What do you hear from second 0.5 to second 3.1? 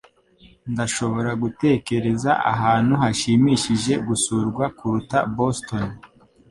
Ndashobora gutekereza ahantu